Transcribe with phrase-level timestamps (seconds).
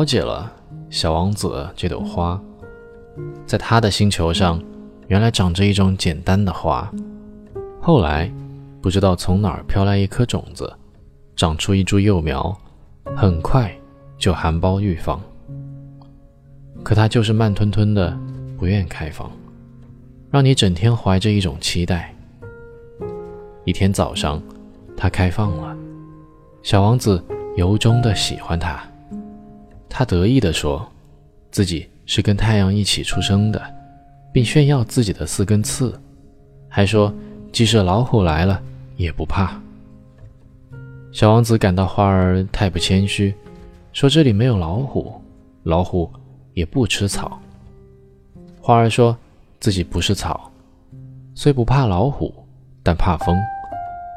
[0.00, 0.50] 了解了
[0.88, 2.40] 小王子这朵花，
[3.44, 4.58] 在他的星球上，
[5.08, 6.90] 原来长着一种简单的花。
[7.82, 8.32] 后来，
[8.80, 10.72] 不知道从哪儿飘来一颗种子，
[11.36, 12.56] 长出一株幼苗，
[13.14, 13.70] 很快
[14.16, 15.20] 就含苞欲放。
[16.82, 18.18] 可它就是慢吞吞的，
[18.56, 19.30] 不愿开放，
[20.30, 22.14] 让你整天怀着一种期待。
[23.66, 24.42] 一天早上，
[24.96, 25.76] 它开放了，
[26.62, 27.22] 小王子
[27.54, 28.82] 由衷的喜欢它。
[29.90, 30.86] 他得意地说，
[31.50, 33.60] 自己是跟太阳一起出生的，
[34.32, 36.00] 并炫耀自己的四根刺，
[36.68, 37.12] 还说
[37.52, 38.62] 即使老虎来了
[38.96, 39.60] 也不怕。
[41.12, 43.34] 小王子感到花儿太不谦虚，
[43.92, 45.20] 说这里没有老虎，
[45.64, 46.08] 老虎
[46.54, 47.38] 也不吃草。
[48.60, 49.14] 花儿说
[49.58, 50.48] 自己不是草，
[51.34, 52.32] 虽不怕老虎，
[52.84, 53.36] 但怕风，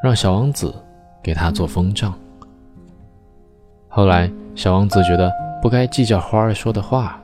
[0.04, 0.72] 让小王子
[1.20, 2.16] 给他做风杖。
[3.88, 5.32] 后来，小王子觉得。
[5.63, 7.21] 不该计较花儿说的话，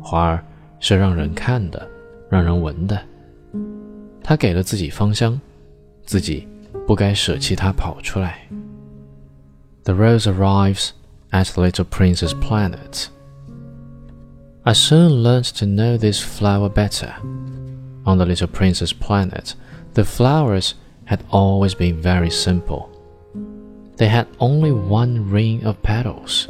[0.00, 0.44] 花儿
[0.78, 1.88] 是让人看的，
[2.28, 3.00] 让人闻的。
[4.22, 5.40] 他给了自己芳香，
[6.04, 6.46] 自己
[6.86, 8.46] 不该舍弃它跑出来。
[9.84, 10.90] The rose arrives
[11.30, 13.06] at the little prince's planet.
[14.62, 17.12] I soon learned to know this flower better.
[18.04, 19.54] On the little prince's planet,
[19.94, 20.72] the flowers
[21.06, 22.88] had always been very simple.
[23.96, 26.46] They had only one ring of petals.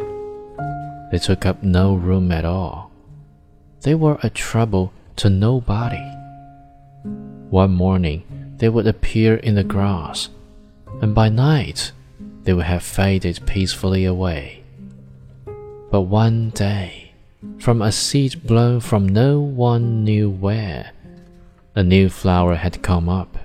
[1.12, 2.92] They took up no room at all.
[3.82, 6.04] They were a trouble to nobody.
[7.50, 8.24] One morning
[8.58, 10.30] they would appear in the grass,
[11.02, 11.92] and by night
[12.44, 14.64] they would have faded peacefully away.
[15.92, 17.14] But one day,
[17.60, 20.92] from a seed blown from no one knew where,
[21.76, 23.38] a new flower had come up.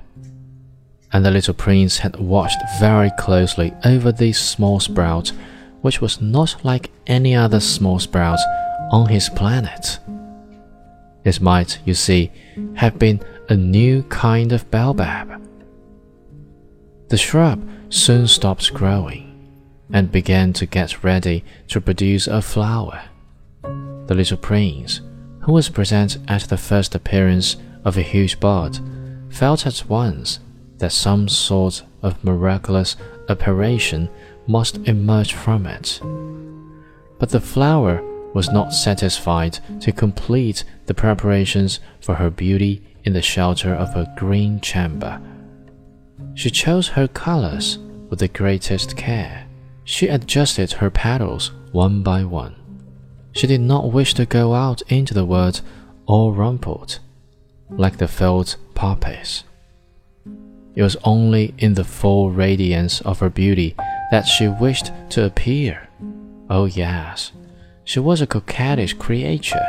[1.13, 5.33] And the little prince had watched very closely over these small sprouts
[5.81, 8.39] which was not like any other small sprout
[8.91, 9.99] on his planet.
[11.25, 12.31] It might, you see,
[12.75, 15.41] have been a new kind of baobab.
[17.09, 19.27] The shrub soon stopped growing
[19.93, 23.03] and began to get ready to produce a flower.
[23.63, 25.01] The little prince,
[25.41, 28.79] who was present at the first appearance of a huge bud,
[29.31, 30.41] felt at once
[30.79, 32.97] that some sort of miraculous
[33.29, 34.09] operation
[34.47, 36.01] must emerge from it.
[37.19, 38.03] But the flower
[38.33, 44.13] was not satisfied to complete the preparations for her beauty in the shelter of her
[44.17, 45.21] green chamber.
[46.35, 49.47] She chose her colors with the greatest care.
[49.85, 52.55] She adjusted her petals one by one.
[53.33, 55.61] She did not wish to go out into the world
[56.07, 56.99] all rumpled,
[57.71, 59.45] like the field poppies.
[60.75, 63.77] It was only in the full radiance of her beauty
[64.11, 65.89] that she wished to appear.
[66.49, 67.33] Oh, yes,
[67.85, 69.67] she was a coquettish creature,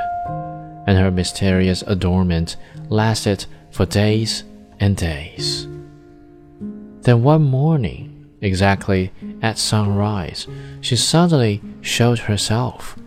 [0.88, 2.56] and her mysterious adornment
[2.90, 4.44] lasted for days
[4.80, 5.68] and days.
[7.01, 10.47] Then one morning, exactly at sunrise,
[10.81, 12.97] she suddenly showed herself.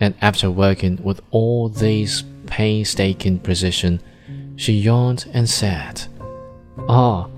[0.00, 4.00] And after working with all this painstaking precision,
[4.56, 6.04] she yawned and said,
[6.88, 7.28] Ah,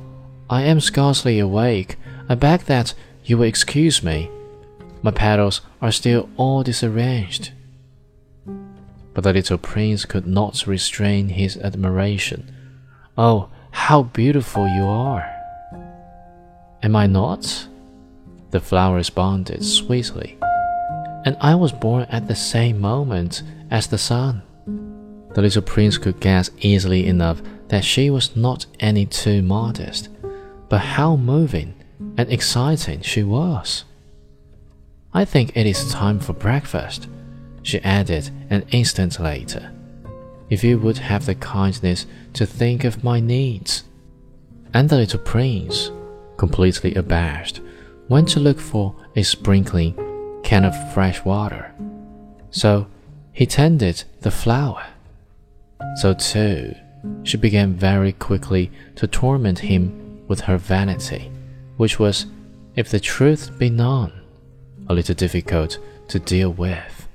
[0.51, 1.97] I am scarcely awake
[2.29, 2.95] I beg that
[3.25, 4.31] you will excuse me.
[5.03, 7.53] My petals are still all disarranged.
[9.15, 12.53] But the little prince could not restrain his admiration.
[13.17, 15.25] Oh, how beautiful you are!
[16.83, 17.69] Am I not?
[18.51, 20.39] The flower responded sweetly.
[21.25, 24.43] And I was born at the same moment as the sun.
[25.35, 30.09] The little prince could guess easily enough that she was not any too modest.
[30.69, 31.75] But how moving
[32.17, 33.85] and exciting she was.
[35.13, 37.09] I think it is time for breakfast,
[37.63, 39.73] she added an instant later.
[40.51, 43.85] If you would have the kindness to think of my needs.
[44.75, 45.91] And the little prince,
[46.37, 47.61] completely abashed,
[48.09, 49.95] went to look for a sprinkling
[50.45, 51.75] can of fresh water.
[52.51, 52.87] So
[53.33, 54.85] he tended the flower.
[55.97, 56.75] So too,
[57.23, 61.31] she began very quickly to torment him with her vanity
[61.77, 62.27] which was,
[62.75, 64.13] if the truth be known,
[64.89, 65.79] a little difficult
[66.09, 67.09] to deal with.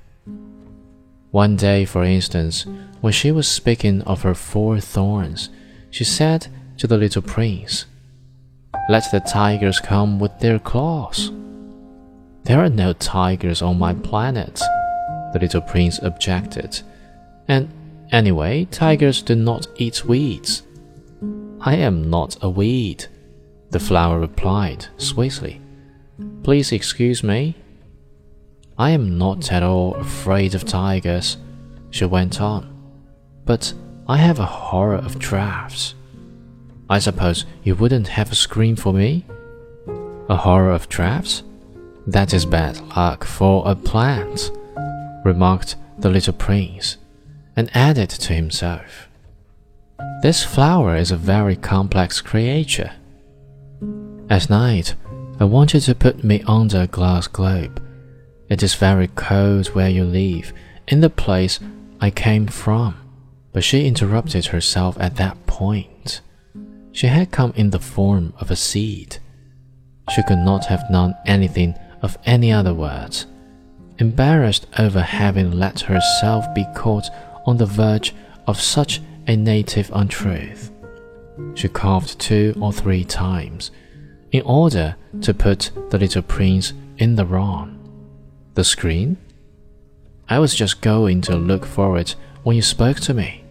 [1.32, 2.66] One day, for instance,
[3.00, 5.50] when she was speaking of her four thorns,
[5.90, 6.48] she said
[6.78, 7.86] to the little prince,
[8.90, 11.32] Let the tigers come with their claws.
[12.44, 14.60] There are no tigers on my planet,
[15.32, 16.82] the little prince objected.
[17.48, 17.70] And
[18.12, 20.64] anyway, tigers do not eat weeds.
[21.62, 23.06] I am not a weed,
[23.72, 25.62] the flower replied sweetly.
[26.44, 27.56] Please excuse me.
[28.78, 31.38] I am not at all afraid of tigers,
[31.90, 32.68] she went on,
[33.46, 33.74] but
[34.08, 35.96] I have a horror of drafts.
[36.90, 39.26] I suppose you wouldn't have a screen for me?
[40.30, 41.44] A horror of drafts?
[42.08, 44.52] That is bad luck for a plant,
[45.24, 46.98] remarked the little prince,
[47.56, 49.08] and added to himself.
[50.24, 52.94] This flower is a very complex creature.
[54.32, 54.96] At night,
[55.42, 57.84] I want you to put me under a glass globe.
[58.48, 60.54] It is very cold where you live,
[60.88, 61.60] in the place
[62.00, 62.96] I came from.
[63.52, 66.22] But she interrupted herself at that point.
[66.94, 69.18] She had come in the form of a seed.
[70.16, 73.26] She could not have known anything of any other words.
[73.98, 77.10] Embarrassed over having let herself be caught
[77.46, 78.16] on the verge
[78.48, 80.72] of such a native untruth,
[81.54, 83.72] she coughed two or three times
[84.32, 87.78] in order to put the little prince in the wrong.
[88.56, 89.18] The screen?
[90.30, 93.44] I was just going to look for it when you spoke to me.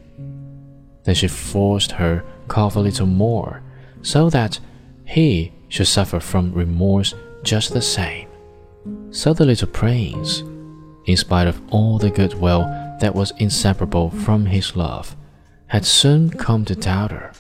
[1.05, 3.63] Then she forced her cough a little more,
[4.03, 4.59] so that
[5.05, 8.29] he should suffer from remorse just the same.
[9.11, 10.41] So the little prince,
[11.07, 12.63] in spite of all the goodwill
[13.01, 15.17] that was inseparable from his love,
[15.67, 17.33] had soon come to doubt her.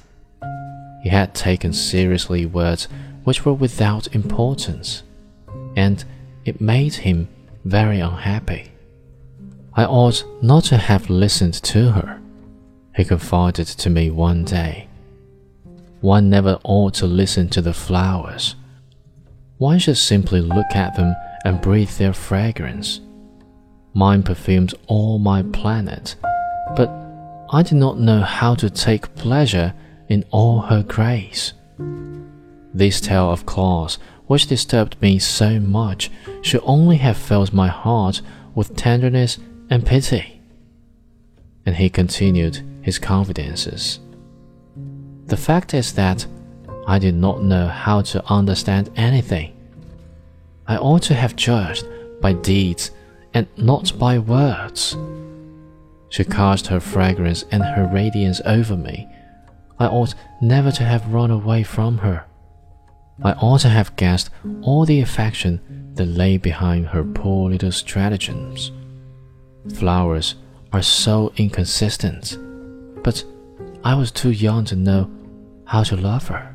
[1.02, 2.88] He had taken seriously words
[3.24, 5.02] which were without importance,
[5.76, 6.04] and
[6.44, 7.28] it made him
[7.64, 8.70] very unhappy.
[9.74, 12.20] I ought not to have listened to her,
[12.96, 14.88] he confided to me one day.
[16.00, 18.56] One never ought to listen to the flowers.
[19.58, 21.14] One should simply look at them
[21.44, 23.00] and breathe their fragrance.
[23.92, 26.16] Mine perfumed all my planet,
[26.76, 26.88] but
[27.52, 29.74] I did not know how to take pleasure
[30.08, 31.52] in all her grace.
[32.72, 36.10] This tale of claws, which disturbed me so much,
[36.42, 38.22] should only have filled my heart
[38.54, 39.38] with tenderness
[39.68, 40.40] and pity.
[41.66, 44.00] And he continued his confidences.
[45.26, 46.26] The fact is that
[46.86, 49.56] I did not know how to understand anything.
[50.66, 51.86] I ought to have judged
[52.20, 52.90] by deeds
[53.34, 54.96] and not by words.
[56.08, 59.08] She cast her fragrance and her radiance over me.
[59.78, 62.24] I ought never to have run away from her.
[63.22, 64.30] I ought to have guessed
[64.62, 65.60] all the affection
[65.94, 68.72] that lay behind her poor little stratagems.
[69.74, 70.36] Flowers
[70.72, 72.38] are so inconsistent,
[73.02, 73.24] but
[73.84, 75.10] I was too young to know
[75.66, 76.54] how to love her.